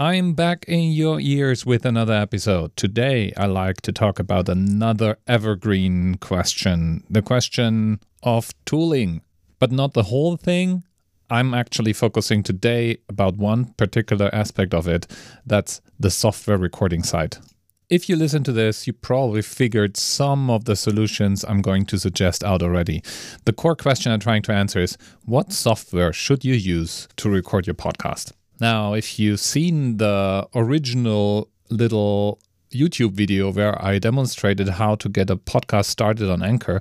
[0.00, 2.76] I'm back in your ears with another episode.
[2.76, 9.22] Today, I like to talk about another evergreen question the question of tooling,
[9.58, 10.84] but not the whole thing.
[11.28, 15.08] I'm actually focusing today about one particular aspect of it
[15.44, 17.38] that's the software recording side.
[17.90, 21.98] If you listen to this, you probably figured some of the solutions I'm going to
[21.98, 23.02] suggest out already.
[23.46, 27.66] The core question I'm trying to answer is what software should you use to record
[27.66, 28.30] your podcast?
[28.60, 32.40] Now, if you've seen the original little
[32.70, 36.80] YouTube video where I demonstrated how to get a podcast started on Anchor,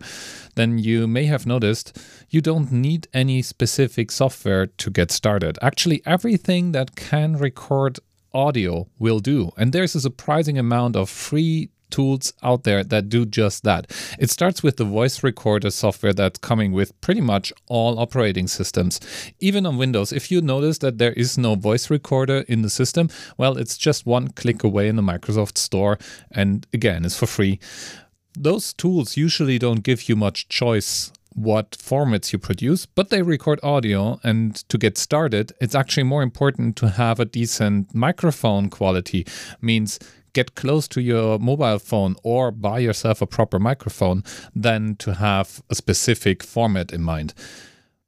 [0.55, 1.97] then you may have noticed
[2.29, 5.57] you don't need any specific software to get started.
[5.61, 7.99] Actually, everything that can record
[8.33, 9.51] audio will do.
[9.57, 13.91] And there's a surprising amount of free tools out there that do just that.
[14.19, 18.99] It starts with the voice recorder software that's coming with pretty much all operating systems.
[19.39, 23.09] Even on Windows, if you notice that there is no voice recorder in the system,
[23.37, 25.97] well, it's just one click away in the Microsoft Store,
[26.31, 27.59] and again, it's for free.
[28.37, 33.59] Those tools usually don't give you much choice what formats you produce, but they record
[33.61, 34.19] audio.
[34.23, 39.25] And to get started, it's actually more important to have a decent microphone quality.
[39.61, 39.99] Means
[40.37, 44.23] get close to your mobile phone or buy yourself a proper microphone
[44.55, 47.33] than to have a specific format in mind.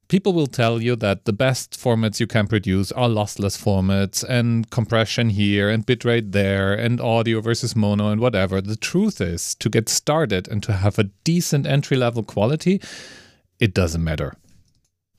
[0.09, 4.69] People will tell you that the best formats you can produce are lossless formats and
[4.69, 8.61] compression here and bitrate there and audio versus mono and whatever.
[8.61, 12.80] The truth is, to get started and to have a decent entry level quality,
[13.59, 14.35] it doesn't matter.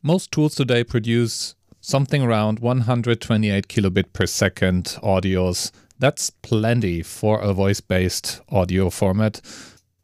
[0.02, 5.72] Most tools today produce something around 128 kilobit per second audios.
[6.00, 9.40] That's plenty for a voice based audio format.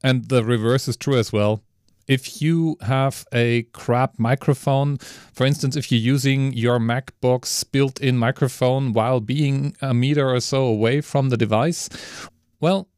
[0.05, 1.63] And the reverse is true as well
[2.07, 4.99] if you have a crap microphone,
[5.33, 10.41] for instance, if you're using your MacBook's built in microphone while being a meter or
[10.41, 11.89] so away from the device,
[12.61, 12.89] well,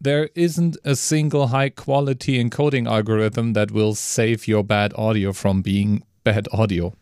[0.00, 5.62] there isn't a single high quality encoding algorithm that will save your bad audio from
[5.62, 6.94] being bad audio.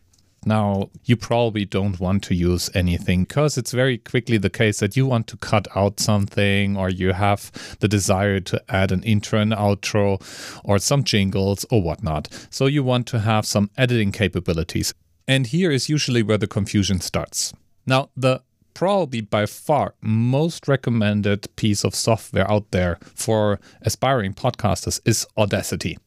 [0.47, 4.95] Now, you probably don't want to use anything because it's very quickly the case that
[4.95, 9.41] you want to cut out something or you have the desire to add an intro
[9.41, 10.21] and outro
[10.63, 12.29] or some jingles or whatnot.
[12.49, 14.93] So you want to have some editing capabilities.
[15.27, 17.53] And here is usually where the confusion starts.
[17.85, 18.41] Now, the
[18.73, 25.97] probably by far most recommended piece of software out there for aspiring podcasters is Audacity.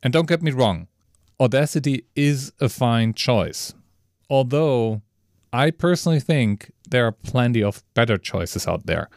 [0.00, 0.86] And don't get me wrong,
[1.40, 3.74] Audacity is a fine choice.
[4.30, 5.02] Although
[5.52, 9.08] I personally think there are plenty of better choices out there.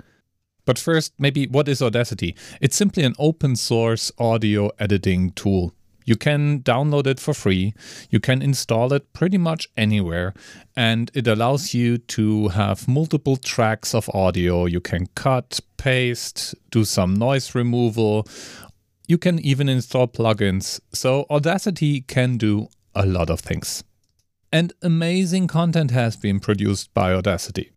[0.65, 2.35] But first, maybe what is Audacity?
[2.61, 5.73] It's simply an open source audio editing tool.
[6.05, 7.73] You can download it for free.
[8.09, 10.33] You can install it pretty much anywhere,
[10.75, 14.65] and it allows you to have multiple tracks of audio.
[14.65, 18.27] You can cut, paste, do some noise removal,
[19.07, 23.83] you can even install plugins, so Audacity can do a lot of things.
[24.53, 27.71] And amazing content has been produced by Audacity.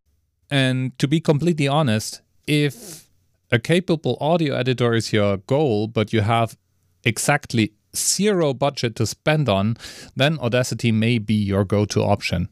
[0.51, 3.09] And to be completely honest, if
[3.51, 6.59] a capable audio editor is your goal, but you have
[7.03, 9.79] exactly zero budget to spend on,
[10.17, 12.51] then Audacity may be your go to option.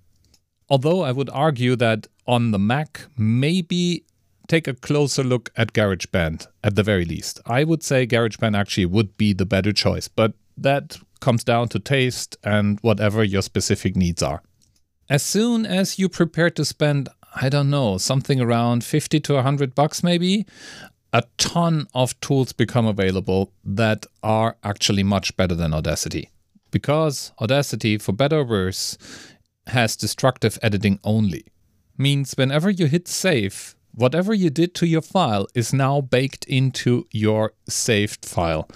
[0.70, 4.06] Although I would argue that on the Mac, maybe
[4.48, 7.40] take a closer look at GarageBand at the very least.
[7.44, 11.78] I would say GarageBand actually would be the better choice, but that comes down to
[11.78, 14.42] taste and whatever your specific needs are.
[15.08, 19.74] As soon as you prepare to spend, I don't know, something around 50 to 100
[19.74, 20.44] bucks maybe,
[21.14, 26.30] a ton of tools become available that are actually much better than Audacity.
[26.70, 28.98] Because Audacity, for better or worse,
[29.68, 31.44] has destructive editing only.
[31.96, 37.06] Means whenever you hit save, whatever you did to your file is now baked into
[37.12, 38.68] your saved file.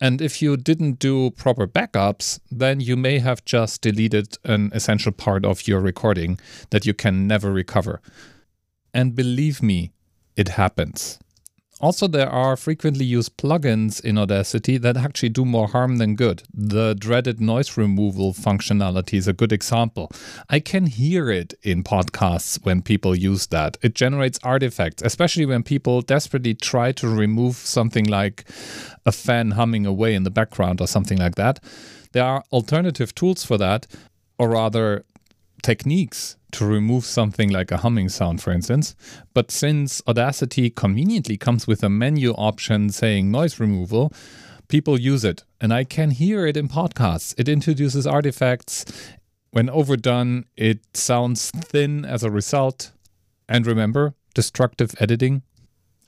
[0.00, 5.12] And if you didn't do proper backups, then you may have just deleted an essential
[5.12, 6.38] part of your recording
[6.70, 8.00] that you can never recover.
[8.94, 9.92] And believe me,
[10.36, 11.18] it happens.
[11.80, 16.42] Also, there are frequently used plugins in Audacity that actually do more harm than good.
[16.52, 20.12] The dreaded noise removal functionality is a good example.
[20.50, 23.78] I can hear it in podcasts when people use that.
[23.80, 28.44] It generates artifacts, especially when people desperately try to remove something like
[29.06, 31.60] a fan humming away in the background or something like that.
[32.12, 33.86] There are alternative tools for that,
[34.38, 35.04] or rather,
[35.62, 38.94] techniques to remove something like a humming sound, for instance.
[39.34, 44.12] But since Audacity conveniently comes with a menu option saying noise removal,
[44.68, 45.44] people use it.
[45.60, 47.34] And I can hear it in podcasts.
[47.38, 48.84] It introduces artifacts.
[49.50, 52.92] When overdone, it sounds thin as a result.
[53.48, 55.42] And remember, destructive editing?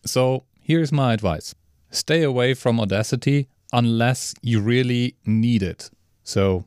[0.07, 1.55] So here's my advice
[1.91, 5.91] stay away from Audacity unless you really need it.
[6.23, 6.67] So,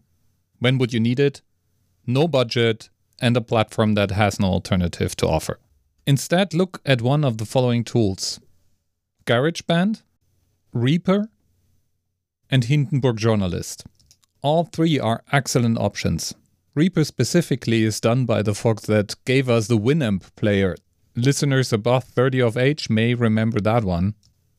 [0.60, 1.42] when would you need it?
[2.08, 5.60] No budget and a platform that has no alternative to offer.
[6.06, 8.40] Instead, look at one of the following tools
[9.26, 10.04] GarageBand,
[10.72, 11.30] Reaper,
[12.50, 13.86] and Hindenburg Journalist.
[14.42, 16.36] All three are excellent options.
[16.76, 20.76] Reaper specifically is done by the folks that gave us the Winamp player.
[21.16, 24.14] Listeners above 30 of age may remember that one.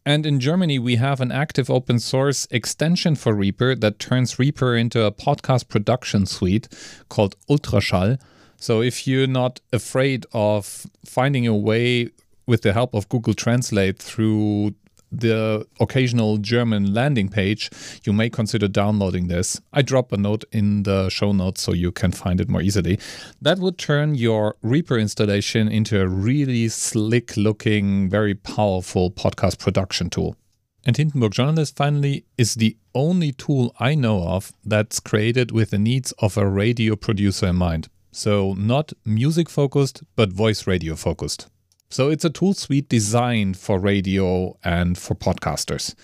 [0.06, 4.76] And in Germany, we have an active open source extension for Reaper that turns Reaper
[4.76, 6.68] into a podcast production suite
[7.08, 8.20] called Ultraschall.
[8.56, 12.10] So if you're not afraid of finding a way
[12.46, 14.76] with the help of Google Translate through
[15.10, 17.70] the occasional German landing page,
[18.04, 19.60] you may consider downloading this.
[19.72, 22.98] I drop a note in the show notes so you can find it more easily.
[23.40, 30.10] That would turn your Reaper installation into a really slick looking, very powerful podcast production
[30.10, 30.36] tool.
[30.84, 35.78] And Hindenburg Journalist finally is the only tool I know of that's created with the
[35.78, 37.88] needs of a radio producer in mind.
[38.12, 41.48] So, not music focused, but voice radio focused.
[41.88, 45.94] So it's a tool suite designed for radio and for podcasters.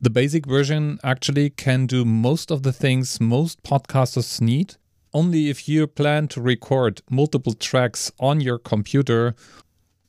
[0.00, 4.76] The basic version actually can do most of the things most podcasters need.
[5.12, 9.34] Only if you plan to record multiple tracks on your computer,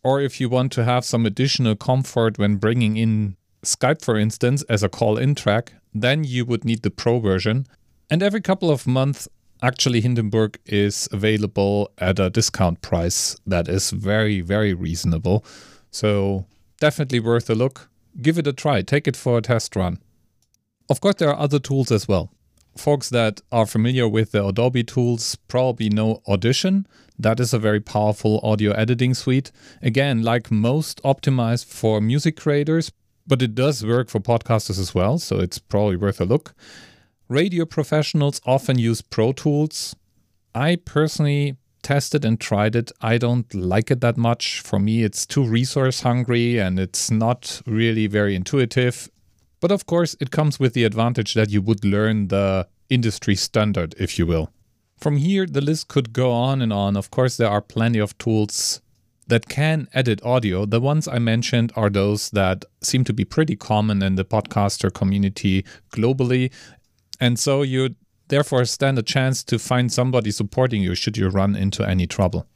[0.04, 4.63] or if you want to have some additional comfort when bringing in Skype, for instance,
[4.63, 7.68] as a call in track, then you would need the Pro version.
[8.10, 9.28] And every couple of months,
[9.63, 15.46] Actually, Hindenburg is available at a discount price that is very, very reasonable.
[15.92, 16.46] So,
[16.80, 17.90] definitely worth a look.
[18.22, 20.00] Give it a try, take it for a test run.
[20.90, 22.31] Of course, there are other tools as well.
[22.75, 26.88] Folks that are familiar with the Adobe tools probably know Audition.
[27.19, 29.52] That is a very powerful audio editing suite.
[29.81, 32.92] Again, like most, optimized for music creators,
[33.28, 36.56] but it does work for podcasters as well, so it's probably worth a look.
[37.31, 39.95] Radio professionals often use Pro Tools.
[40.54, 42.92] I personally tested and tried it.
[43.00, 44.60] I don't like it that much.
[44.60, 49.10] For me, it's too resource hungry and it's not really very intuitive.
[49.62, 53.95] But of course, it comes with the advantage that you would learn the industry standard,
[53.98, 54.51] if you will.
[54.98, 56.98] From here, the list could go on and on.
[56.98, 58.81] Of course, there are plenty of tools
[59.27, 60.66] that can edit audio.
[60.66, 64.94] The ones I mentioned are those that seem to be pretty common in the podcaster
[64.94, 65.63] community
[65.94, 66.51] globally.
[67.22, 67.96] And so you
[68.30, 72.48] therefore stand a chance to find somebody supporting you should you run into any trouble.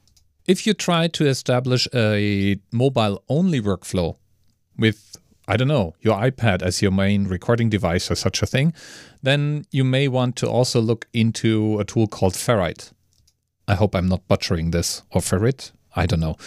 [0.47, 4.17] If you try to establish a mobile only workflow
[4.77, 5.17] with,
[5.47, 8.73] I don't know, your iPad as your main recording device or such a thing,
[9.21, 12.91] then you may want to also look into a tool called Ferrite.
[13.67, 16.37] I hope I'm not butchering this, or Ferrite, I don't know.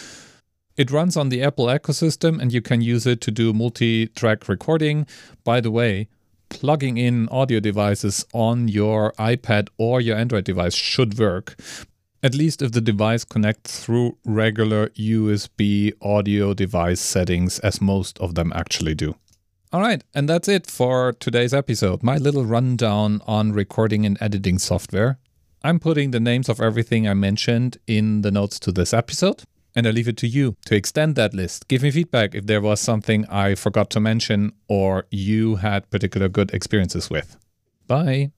[0.77, 4.49] It runs on the Apple ecosystem and you can use it to do multi track
[4.49, 5.07] recording.
[5.43, 6.09] By the way,
[6.49, 11.57] plugging in audio devices on your iPad or your Android device should work.
[12.23, 18.35] At least if the device connects through regular USB audio device settings, as most of
[18.35, 19.15] them actually do.
[19.73, 22.03] All right, and that's it for today's episode.
[22.03, 25.19] My little rundown on recording and editing software.
[25.63, 29.43] I'm putting the names of everything I mentioned in the notes to this episode.
[29.79, 31.69] And I leave it to you to extend that list.
[31.69, 36.29] Give me feedback if there was something I forgot to mention or you had particular
[36.29, 37.37] good experiences with.
[37.87, 38.33] Bye.